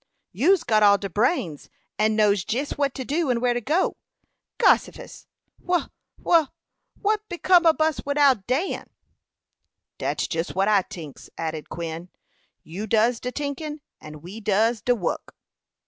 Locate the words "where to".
3.39-3.61